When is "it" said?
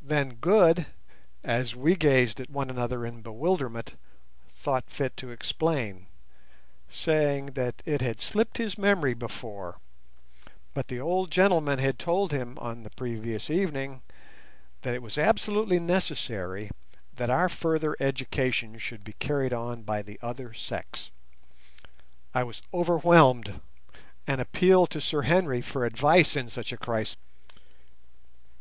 7.84-8.00, 14.94-15.02